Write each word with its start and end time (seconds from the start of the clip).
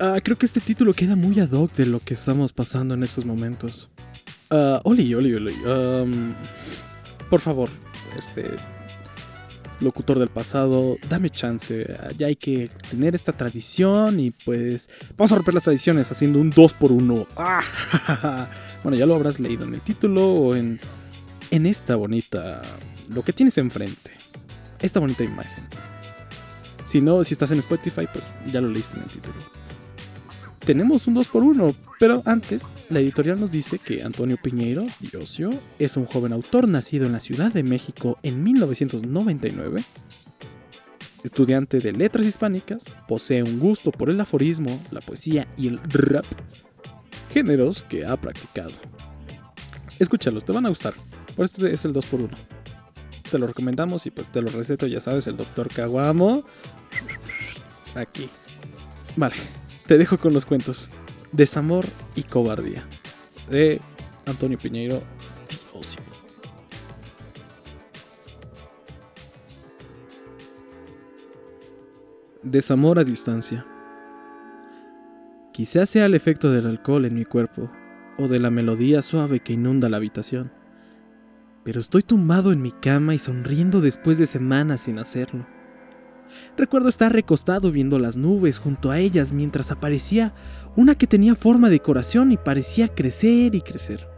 Ah, 0.00 0.18
creo 0.22 0.38
que 0.38 0.46
este 0.46 0.60
título 0.60 0.94
queda 0.94 1.14
muy 1.14 1.38
ad 1.40 1.50
hoc 1.52 1.72
de 1.74 1.84
lo 1.86 2.00
que 2.00 2.14
estamos 2.14 2.52
pasando 2.52 2.94
en 2.94 3.02
estos 3.02 3.26
momentos. 3.26 3.90
Ah, 4.50 4.80
Oli, 4.84 5.14
Oli, 5.14 5.34
Oli. 5.34 5.54
am, 5.66 6.34
por 7.28 7.40
favor, 7.40 7.68
este. 8.16 8.46
Locutor 9.80 10.18
del 10.18 10.28
pasado, 10.28 10.96
dame 11.08 11.30
chance. 11.30 11.86
ah, 12.02 12.08
Ya 12.16 12.26
hay 12.28 12.36
que 12.36 12.70
tener 12.90 13.14
esta 13.14 13.32
tradición 13.32 14.20
y 14.20 14.30
pues. 14.30 14.88
Vamos 15.16 15.32
a 15.32 15.36
romper 15.36 15.54
las 15.54 15.64
tradiciones 15.64 16.10
haciendo 16.10 16.38
un 16.38 16.50
2 16.50 16.74
por 16.74 16.92
1 16.92 17.26
Bueno, 18.82 18.96
ya 18.98 19.06
lo 19.06 19.14
habrás 19.14 19.38
leído 19.40 19.64
en 19.64 19.74
el 19.74 19.82
título 19.82 20.26
o 20.32 20.56
en. 20.56 20.80
En 21.50 21.66
esta 21.66 21.96
bonita. 21.96 22.62
Lo 23.08 23.22
que 23.22 23.32
tienes 23.32 23.58
enfrente. 23.58 24.12
Esta 24.80 25.00
bonita 25.00 25.24
imagen. 25.24 25.64
Si 26.86 27.00
no, 27.00 27.22
si 27.24 27.34
estás 27.34 27.50
en 27.50 27.58
Spotify, 27.58 28.06
pues 28.12 28.32
ya 28.50 28.60
lo 28.60 28.68
leíste 28.68 28.96
en 28.96 29.02
el 29.02 29.08
título 29.10 29.34
tenemos 30.70 31.08
un 31.08 31.16
2x1, 31.16 31.74
pero 31.98 32.22
antes, 32.26 32.76
la 32.90 33.00
editorial 33.00 33.40
nos 33.40 33.50
dice 33.50 33.80
que 33.80 34.04
Antonio 34.04 34.36
Piñeiro 34.40 34.86
Diosio 35.00 35.50
es 35.80 35.96
un 35.96 36.04
joven 36.04 36.32
autor 36.32 36.68
nacido 36.68 37.06
en 37.06 37.12
la 37.12 37.18
Ciudad 37.18 37.52
de 37.52 37.64
México 37.64 38.20
en 38.22 38.44
1999. 38.44 39.82
Estudiante 41.24 41.80
de 41.80 41.90
letras 41.90 42.24
hispánicas, 42.24 42.84
posee 43.08 43.42
un 43.42 43.58
gusto 43.58 43.90
por 43.90 44.10
el 44.10 44.20
aforismo, 44.20 44.80
la 44.92 45.00
poesía 45.00 45.48
y 45.56 45.66
el 45.66 45.80
rap, 45.88 46.24
géneros 47.34 47.82
que 47.82 48.06
ha 48.06 48.16
practicado. 48.16 48.70
Escúchalos, 49.98 50.44
te 50.44 50.52
van 50.52 50.66
a 50.66 50.68
gustar. 50.68 50.94
Por 51.34 51.46
esto 51.46 51.66
es 51.66 51.84
el 51.84 51.92
2x1. 51.92 52.30
Te 53.28 53.40
lo 53.40 53.48
recomendamos 53.48 54.06
y 54.06 54.12
pues 54.12 54.30
te 54.30 54.40
lo 54.40 54.50
receto, 54.50 54.86
ya 54.86 55.00
sabes, 55.00 55.26
el 55.26 55.36
doctor 55.36 55.68
Caguamo. 55.68 56.44
Aquí. 57.96 58.30
Vale, 59.16 59.34
te 59.90 59.98
dejo 59.98 60.18
con 60.18 60.32
los 60.32 60.46
cuentos. 60.46 60.88
Desamor 61.32 61.84
y 62.14 62.22
cobardía. 62.22 62.86
De 63.50 63.80
Antonio 64.24 64.56
Piñeiro 64.56 65.02
Diosio. 65.72 66.00
Desamor 72.44 73.00
a 73.00 73.04
distancia. 73.04 73.66
Quizás 75.52 75.90
sea 75.90 76.06
el 76.06 76.14
efecto 76.14 76.52
del 76.52 76.68
alcohol 76.68 77.04
en 77.04 77.14
mi 77.16 77.24
cuerpo 77.24 77.68
o 78.16 78.28
de 78.28 78.38
la 78.38 78.50
melodía 78.50 79.02
suave 79.02 79.40
que 79.40 79.54
inunda 79.54 79.88
la 79.88 79.96
habitación. 79.96 80.52
Pero 81.64 81.80
estoy 81.80 82.02
tumbado 82.02 82.52
en 82.52 82.62
mi 82.62 82.70
cama 82.70 83.12
y 83.12 83.18
sonriendo 83.18 83.80
después 83.80 84.18
de 84.18 84.26
semanas 84.26 84.82
sin 84.82 85.00
hacerlo. 85.00 85.48
Recuerdo 86.56 86.88
estar 86.88 87.12
recostado 87.12 87.72
viendo 87.72 87.98
las 87.98 88.16
nubes 88.16 88.58
junto 88.58 88.90
a 88.90 88.98
ellas 88.98 89.32
mientras 89.32 89.70
aparecía 89.70 90.34
una 90.76 90.94
que 90.94 91.06
tenía 91.06 91.34
forma 91.34 91.68
de 91.68 91.80
corazón 91.80 92.32
y 92.32 92.36
parecía 92.36 92.88
crecer 92.88 93.54
y 93.54 93.60
crecer. 93.60 94.08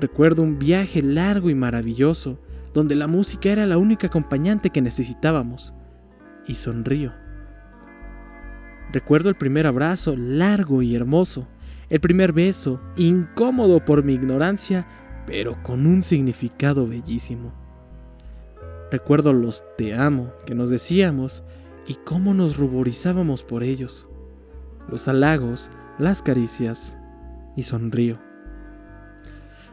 Recuerdo 0.00 0.42
un 0.42 0.58
viaje 0.58 1.02
largo 1.02 1.50
y 1.50 1.54
maravilloso, 1.54 2.38
donde 2.72 2.94
la 2.94 3.06
música 3.06 3.50
era 3.50 3.66
la 3.66 3.78
única 3.78 4.06
acompañante 4.06 4.70
que 4.70 4.82
necesitábamos. 4.82 5.74
Y 6.46 6.54
sonrío. 6.54 7.12
Recuerdo 8.92 9.28
el 9.28 9.34
primer 9.34 9.66
abrazo 9.66 10.16
largo 10.16 10.80
y 10.82 10.94
hermoso, 10.94 11.46
el 11.90 12.00
primer 12.00 12.32
beso, 12.32 12.80
incómodo 12.96 13.84
por 13.84 14.02
mi 14.02 14.14
ignorancia, 14.14 14.86
pero 15.26 15.62
con 15.62 15.86
un 15.86 16.02
significado 16.02 16.86
bellísimo. 16.86 17.67
Recuerdo 18.90 19.32
los 19.32 19.64
te 19.76 19.94
amo 19.94 20.32
que 20.46 20.54
nos 20.54 20.70
decíamos 20.70 21.44
y 21.86 21.94
cómo 21.94 22.32
nos 22.32 22.56
ruborizábamos 22.56 23.42
por 23.42 23.62
ellos. 23.62 24.08
Los 24.88 25.08
halagos, 25.08 25.70
las 25.98 26.22
caricias 26.22 26.96
y 27.56 27.64
sonrío. 27.64 28.18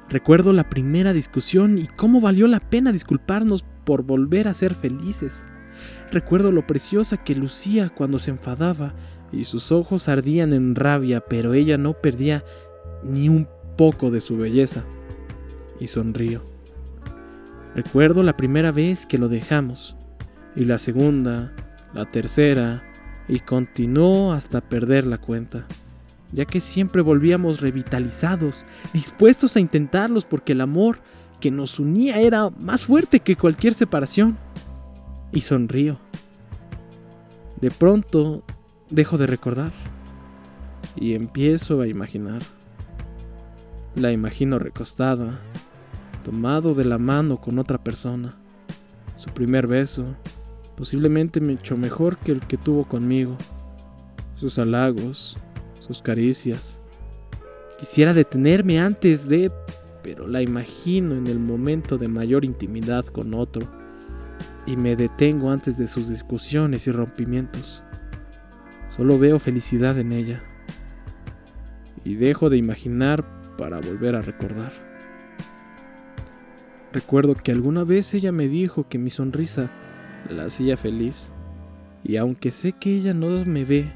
Recuerdo 0.10 0.54
la 0.54 0.70
primera 0.70 1.14
discusión 1.14 1.78
y 1.78 1.88
cómo 1.88 2.22
valió 2.22 2.48
la 2.48 2.60
pena 2.60 2.92
disculparnos 2.92 3.66
por 3.86 4.04
volver 4.04 4.48
a 4.48 4.54
ser 4.54 4.76
felices. 4.76 5.46
Recuerdo 6.12 6.52
lo 6.52 6.68
preciosa 6.68 7.18
que 7.18 7.36
lucía 7.36 7.90
cuando 7.90 8.20
se 8.20 8.32
enfadaba 8.32 8.94
y 9.32 9.46
sus 9.46 9.72
ojos 9.72 10.08
ardían 10.08 10.54
en 10.54 10.76
rabia, 10.76 11.22
pero 11.22 11.54
ella 11.54 11.78
no 11.78 11.94
perdía 11.94 12.44
ni 13.04 13.30
un 13.30 13.48
poco 13.78 14.12
de 14.12 14.22
su 14.22 14.38
belleza. 14.38 14.84
Y 15.80 15.88
sonrío. 15.88 16.55
Recuerdo 17.76 18.24
la 18.24 18.38
primera 18.38 18.72
vez 18.72 19.06
que 19.06 19.18
lo 19.18 19.28
dejamos, 19.28 19.98
y 20.56 20.64
la 20.64 20.80
segunda, 20.80 21.54
la 21.94 22.06
tercera, 22.06 22.84
y 23.28 23.40
continuó 23.40 24.32
hasta 24.32 24.62
perder 24.62 25.06
la 25.06 25.18
cuenta, 25.18 25.66
ya 26.32 26.46
que 26.46 26.62
siempre 26.62 27.02
volvíamos 27.02 27.60
revitalizados, 27.60 28.66
dispuestos 28.94 29.58
a 29.58 29.60
intentarlos 29.60 30.24
porque 30.24 30.54
el 30.54 30.62
amor 30.62 31.00
que 31.42 31.52
nos 31.52 31.80
unía 31.80 32.20
era 32.22 32.50
más 32.60 32.86
fuerte 32.86 33.20
que 33.20 33.36
cualquier 33.36 33.74
separación. 33.74 34.38
Y 35.34 35.42
sonrío. 35.42 36.00
De 37.60 37.72
pronto 37.72 38.46
dejo 38.90 39.18
de 39.18 39.28
recordar 39.28 39.72
y 40.96 41.14
empiezo 41.14 41.82
a 41.82 41.88
imaginar. 41.88 42.42
La 43.96 44.12
imagino 44.12 44.60
recostada, 44.60 45.42
tomado 46.26 46.74
de 46.74 46.86
la 46.86 46.98
mano 46.98 47.40
con 47.40 47.60
otra 47.60 47.82
persona. 47.84 48.36
Su 49.16 49.30
primer 49.30 49.68
beso, 49.68 50.04
posiblemente 50.76 51.40
mucho 51.40 51.78
mejor 51.78 52.18
que 52.18 52.32
el 52.32 52.40
que 52.42 52.58
tuvo 52.58 52.86
conmigo. 52.86 53.38
Sus 54.34 54.58
halagos, 54.58 55.38
sus 55.86 56.02
caricias. 56.02 56.82
Quisiera 57.78 58.12
detenerme 58.14 58.80
antes 58.80 59.30
de, 59.30 59.52
pero 60.02 60.28
la 60.28 60.42
imagino 60.42 61.16
en 61.16 61.28
el 61.28 61.38
momento 61.38 62.00
de 62.00 62.08
mayor 62.08 62.44
intimidad 62.44 63.06
con 63.06 63.36
otro, 63.36 63.62
y 64.66 64.78
me 64.78 64.96
detengo 64.96 65.52
antes 65.52 65.78
de 65.78 65.86
sus 65.86 66.10
discusiones 66.10 66.88
y 66.88 66.92
rompimientos. 66.92 67.84
Solo 68.90 69.20
veo 69.20 69.38
felicidad 69.38 70.00
en 70.00 70.12
ella, 70.12 70.42
y 72.04 72.16
dejo 72.16 72.50
de 72.50 72.58
imaginar 72.58 73.24
para 73.58 73.80
volver 73.80 74.16
a 74.16 74.22
recordar. 74.22 74.95
Recuerdo 76.96 77.34
que 77.34 77.52
alguna 77.52 77.84
vez 77.84 78.14
ella 78.14 78.32
me 78.32 78.48
dijo 78.48 78.88
que 78.88 78.98
mi 78.98 79.10
sonrisa 79.10 79.70
la 80.30 80.46
hacía 80.46 80.78
feliz. 80.78 81.34
Y 82.06 82.16
aunque 82.16 82.52
sé 82.52 82.72
que 82.72 82.96
ella 82.96 83.14
no 83.14 83.44
me 83.44 83.66
ve, 83.66 83.92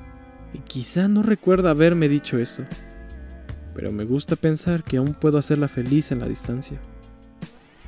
y 0.53 0.59
quizá 0.59 1.07
no 1.07 1.23
recuerda 1.23 1.69
haberme 1.69 2.09
dicho 2.09 2.39
eso, 2.39 2.63
pero 3.73 3.93
me 3.93 4.03
gusta 4.03 4.35
pensar 4.35 4.83
que 4.83 4.97
aún 4.97 5.13
puedo 5.13 5.37
hacerla 5.37 5.69
feliz 5.69 6.11
en 6.11 6.19
la 6.19 6.27
distancia. 6.27 6.77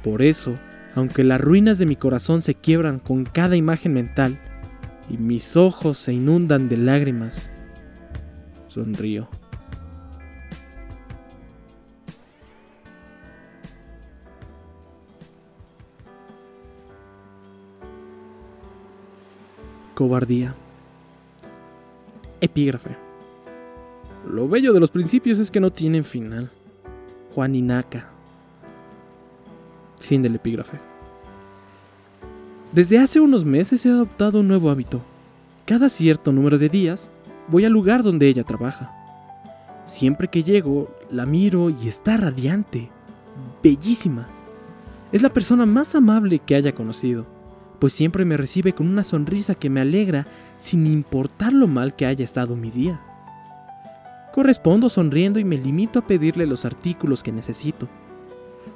Por 0.02 0.22
eso, 0.22 0.58
aunque 0.96 1.26
las 1.26 1.42
ruinas 1.42 1.78
de 1.78 1.88
mi 1.88 1.98
corazón 1.98 2.42
se 2.42 2.56
quiebran 2.56 3.00
con 3.00 3.26
cada 3.26 3.58
imagen 3.58 3.94
mental 3.94 4.40
y 5.10 5.18
mis 5.18 5.58
ojos 5.58 5.98
se 5.98 6.14
inundan 6.14 6.70
de 6.70 6.78
lágrimas, 6.78 7.52
sonrío. 8.68 9.28
Cobardía. 20.02 20.56
Epígrafe. 22.42 22.98
Lo 24.28 24.50
bello 24.50 24.74
de 24.74 24.80
los 24.80 24.90
principios 24.90 25.38
es 25.38 25.52
que 25.52 25.60
no 25.60 25.72
tienen 25.72 26.04
final. 26.04 26.50
Juan 27.36 27.56
Inaka. 27.56 28.12
Fin 30.00 30.24
del 30.24 30.34
epígrafe. 30.34 30.80
Desde 32.72 32.98
hace 32.98 33.20
unos 33.20 33.46
meses 33.46 33.86
he 33.86 33.90
adoptado 33.90 34.40
un 34.40 34.48
nuevo 34.48 34.72
hábito. 34.72 35.04
Cada 35.68 35.88
cierto 35.88 36.32
número 36.32 36.58
de 36.58 36.70
días 36.70 37.12
voy 37.48 37.66
al 37.66 37.72
lugar 37.72 38.02
donde 38.02 38.28
ella 38.28 38.44
trabaja. 38.44 38.92
Siempre 39.86 40.30
que 40.30 40.42
llego, 40.42 40.90
la 41.12 41.28
miro 41.28 41.70
y 41.70 41.88
está 41.88 42.18
radiante, 42.18 42.90
bellísima. 43.62 44.28
Es 45.12 45.22
la 45.22 45.32
persona 45.32 45.68
más 45.68 45.94
amable 45.94 46.40
que 46.40 46.56
haya 46.56 46.72
conocido 46.72 47.28
pues 47.82 47.94
siempre 47.94 48.26
me 48.26 48.38
recibe 48.38 48.74
con 48.74 48.88
una 48.88 49.04
sonrisa 49.04 49.56
que 49.56 49.72
me 49.72 49.82
alegra 49.82 50.28
sin 50.56 50.86
importar 50.86 51.52
lo 51.52 51.68
mal 51.68 51.96
que 51.96 52.06
haya 52.06 52.24
estado 52.24 52.56
mi 52.56 52.70
día. 52.70 53.02
Correspondo 54.32 54.88
sonriendo 54.88 55.40
y 55.40 55.44
me 55.44 55.58
limito 55.58 55.98
a 55.98 56.06
pedirle 56.06 56.46
los 56.46 56.64
artículos 56.64 57.24
que 57.24 57.32
necesito. 57.32 57.90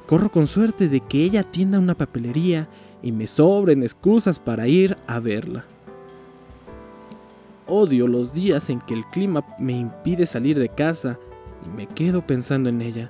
Corro 0.07 0.31
con 0.31 0.47
suerte 0.47 0.89
de 0.89 1.01
que 1.01 1.23
ella 1.23 1.41
atienda 1.41 1.77
una 1.77 1.93
papelería 1.93 2.67
y 3.03 3.11
me 3.11 3.27
sobren 3.27 3.83
excusas 3.83 4.39
para 4.39 4.67
ir 4.67 4.97
a 5.05 5.19
verla. 5.19 5.65
Odio 7.67 8.07
los 8.07 8.33
días 8.33 8.71
en 8.71 8.81
que 8.81 8.95
el 8.95 9.05
clima 9.05 9.45
me 9.59 9.73
impide 9.73 10.25
salir 10.25 10.57
de 10.57 10.69
casa 10.69 11.19
y 11.63 11.77
me 11.77 11.85
quedo 11.85 12.25
pensando 12.25 12.69
en 12.69 12.81
ella, 12.81 13.07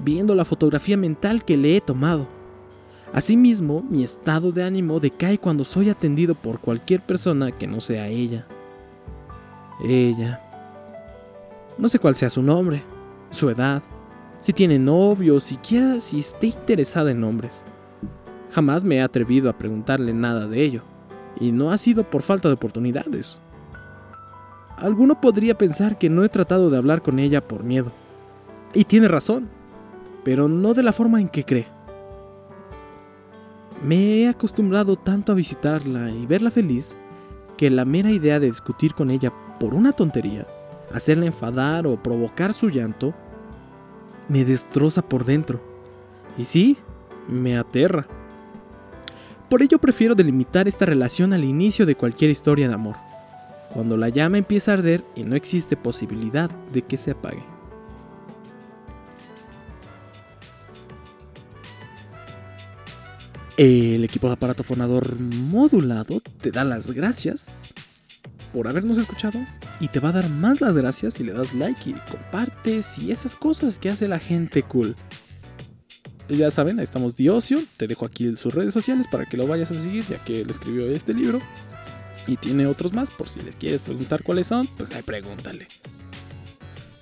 viendo 0.00 0.34
la 0.34 0.44
fotografía 0.44 0.96
mental 0.96 1.44
que 1.44 1.56
le 1.56 1.76
he 1.76 1.80
tomado. 1.80 2.35
Asimismo, 3.12 3.82
mi 3.88 4.02
estado 4.02 4.52
de 4.52 4.64
ánimo 4.64 5.00
decae 5.00 5.38
cuando 5.38 5.64
soy 5.64 5.90
atendido 5.90 6.34
por 6.34 6.60
cualquier 6.60 7.00
persona 7.00 7.52
que 7.52 7.66
no 7.66 7.80
sea 7.80 8.08
ella. 8.08 8.46
Ella. 9.82 10.42
No 11.78 11.88
sé 11.88 11.98
cuál 11.98 12.16
sea 12.16 12.30
su 12.30 12.42
nombre, 12.42 12.82
su 13.30 13.48
edad, 13.50 13.82
si 14.40 14.52
tiene 14.52 14.78
novio, 14.78 15.40
siquiera 15.40 16.00
si 16.00 16.20
esté 16.20 16.48
interesada 16.48 17.10
en 17.10 17.24
hombres. 17.24 17.64
Jamás 18.52 18.84
me 18.84 18.96
he 18.96 19.02
atrevido 19.02 19.50
a 19.50 19.58
preguntarle 19.58 20.12
nada 20.12 20.46
de 20.46 20.62
ello, 20.62 20.82
y 21.38 21.52
no 21.52 21.70
ha 21.70 21.78
sido 21.78 22.08
por 22.08 22.22
falta 22.22 22.48
de 22.48 22.54
oportunidades. 22.54 23.40
Alguno 24.78 25.20
podría 25.20 25.56
pensar 25.56 25.98
que 25.98 26.10
no 26.10 26.24
he 26.24 26.28
tratado 26.28 26.70
de 26.70 26.76
hablar 26.76 27.02
con 27.02 27.18
ella 27.18 27.46
por 27.46 27.64
miedo. 27.64 27.90
Y 28.74 28.84
tiene 28.84 29.08
razón, 29.08 29.48
pero 30.22 30.48
no 30.48 30.74
de 30.74 30.82
la 30.82 30.92
forma 30.92 31.20
en 31.20 31.28
que 31.28 31.44
cree. 31.44 31.75
Me 33.86 34.22
he 34.22 34.28
acostumbrado 34.28 34.96
tanto 34.96 35.30
a 35.30 35.36
visitarla 35.36 36.10
y 36.10 36.26
verla 36.26 36.50
feliz 36.50 36.96
que 37.56 37.70
la 37.70 37.84
mera 37.84 38.10
idea 38.10 38.40
de 38.40 38.46
discutir 38.46 38.94
con 38.94 39.12
ella 39.12 39.32
por 39.60 39.74
una 39.74 39.92
tontería, 39.92 40.44
hacerla 40.92 41.26
enfadar 41.26 41.86
o 41.86 42.02
provocar 42.02 42.52
su 42.52 42.68
llanto, 42.68 43.14
me 44.28 44.44
destroza 44.44 45.02
por 45.02 45.24
dentro. 45.24 45.60
Y 46.36 46.46
sí, 46.46 46.78
me 47.28 47.56
aterra. 47.56 48.08
Por 49.48 49.62
ello 49.62 49.78
prefiero 49.78 50.16
delimitar 50.16 50.66
esta 50.66 50.84
relación 50.84 51.32
al 51.32 51.44
inicio 51.44 51.86
de 51.86 51.94
cualquier 51.94 52.32
historia 52.32 52.66
de 52.66 52.74
amor, 52.74 52.96
cuando 53.72 53.96
la 53.96 54.08
llama 54.08 54.36
empieza 54.36 54.72
a 54.72 54.74
arder 54.74 55.04
y 55.14 55.22
no 55.22 55.36
existe 55.36 55.76
posibilidad 55.76 56.50
de 56.72 56.82
que 56.82 56.96
se 56.96 57.12
apague. 57.12 57.55
El 63.56 64.04
equipo 64.04 64.26
de 64.26 64.34
aparato 64.34 64.62
fonador 64.62 65.18
modulado 65.18 66.20
te 66.42 66.50
da 66.50 66.62
las 66.62 66.90
gracias 66.90 67.72
por 68.52 68.68
habernos 68.68 68.98
escuchado 68.98 69.38
y 69.80 69.88
te 69.88 69.98
va 69.98 70.10
a 70.10 70.12
dar 70.12 70.28
más 70.28 70.60
las 70.60 70.76
gracias 70.76 71.14
si 71.14 71.24
le 71.24 71.32
das 71.32 71.54
like 71.54 71.88
y 71.88 71.94
compartes 71.94 72.98
y 72.98 73.12
esas 73.12 73.34
cosas 73.34 73.78
que 73.78 73.88
hace 73.88 74.08
la 74.08 74.18
gente 74.18 74.62
cool. 74.62 74.94
Ya 76.28 76.50
saben, 76.50 76.78
ahí 76.78 76.84
estamos 76.84 77.16
Diocio, 77.16 77.64
te 77.78 77.86
dejo 77.86 78.04
aquí 78.04 78.36
sus 78.36 78.54
redes 78.54 78.74
sociales 78.74 79.06
para 79.10 79.24
que 79.24 79.38
lo 79.38 79.46
vayas 79.46 79.70
a 79.70 79.80
seguir 79.80 80.04
ya 80.06 80.22
que 80.22 80.42
él 80.42 80.50
escribió 80.50 80.90
este 80.90 81.14
libro 81.14 81.40
y 82.26 82.36
tiene 82.36 82.66
otros 82.66 82.92
más 82.92 83.10
por 83.10 83.30
si 83.30 83.40
les 83.40 83.56
quieres 83.56 83.80
preguntar 83.80 84.22
cuáles 84.22 84.48
son, 84.48 84.66
pues 84.66 84.90
ahí 84.90 85.02
pregúntale. 85.02 85.66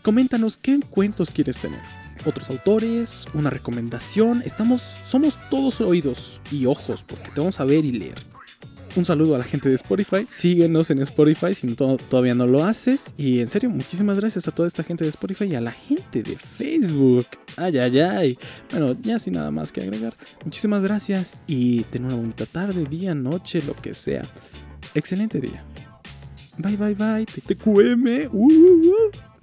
Coméntanos 0.02 0.56
qué 0.56 0.78
cuentos 0.88 1.32
quieres 1.32 1.58
tener 1.58 2.03
otros 2.24 2.50
autores, 2.50 3.26
una 3.34 3.50
recomendación. 3.50 4.42
Estamos, 4.44 4.82
somos 5.06 5.38
todos 5.50 5.80
oídos 5.80 6.40
y 6.50 6.66
ojos 6.66 7.04
porque 7.04 7.30
te 7.30 7.40
vamos 7.40 7.60
a 7.60 7.64
ver 7.64 7.84
y 7.84 7.92
leer. 7.92 8.16
Un 8.96 9.04
saludo 9.04 9.34
a 9.34 9.38
la 9.38 9.44
gente 9.44 9.68
de 9.68 9.74
Spotify. 9.74 10.24
Síguenos 10.28 10.88
en 10.90 11.00
Spotify 11.00 11.52
si 11.52 11.66
todavía 11.74 12.34
no 12.34 12.46
lo 12.46 12.62
haces. 12.62 13.12
Y 13.16 13.40
en 13.40 13.48
serio, 13.48 13.68
muchísimas 13.68 14.20
gracias 14.20 14.46
a 14.46 14.52
toda 14.52 14.68
esta 14.68 14.84
gente 14.84 15.02
de 15.02 15.10
Spotify 15.10 15.46
y 15.46 15.54
a 15.56 15.60
la 15.60 15.72
gente 15.72 16.22
de 16.22 16.36
Facebook. 16.36 17.26
Ay, 17.56 17.76
ay, 17.78 17.98
ay. 17.98 18.38
Bueno, 18.70 18.96
ya 19.02 19.18
sin 19.18 19.34
nada 19.34 19.50
más 19.50 19.72
que 19.72 19.80
agregar. 19.80 20.14
Muchísimas 20.44 20.82
gracias 20.82 21.36
y 21.48 21.82
ten 21.84 22.04
una 22.04 22.14
bonita 22.14 22.46
tarde, 22.46 22.84
día, 22.84 23.16
noche, 23.16 23.62
lo 23.62 23.74
que 23.74 23.94
sea. 23.94 24.22
Excelente 24.94 25.40
día. 25.40 25.64
Bye, 26.58 26.76
bye, 26.76 26.94
bye. 26.94 27.26
TTQM. 27.26 28.28
Uh, 28.30 28.52
uh, 28.52 28.88
uh. 28.88 29.33